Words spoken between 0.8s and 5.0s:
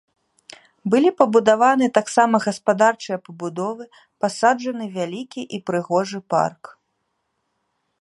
Былі пабудаваны таксама гаспадарчыя пабудовы, пасаджаны